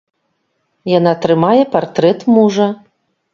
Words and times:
Яна 0.97 1.13
трымае 1.25 1.59
партрэт 1.77 2.19
мужа. 2.33 2.67